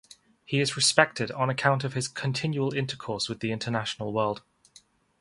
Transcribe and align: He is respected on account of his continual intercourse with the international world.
He 0.45 0.59
is 0.59 0.75
respected 0.75 1.29
on 1.29 1.51
account 1.51 1.83
of 1.83 1.93
his 1.93 2.07
continual 2.07 2.73
intercourse 2.73 3.29
with 3.29 3.39
the 3.39 3.51
international 3.51 4.11
world. 4.11 4.41